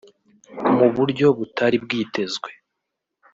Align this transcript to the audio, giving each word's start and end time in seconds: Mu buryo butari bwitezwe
Mu 0.77 0.87
buryo 0.95 1.27
butari 1.37 1.77
bwitezwe 1.83 2.49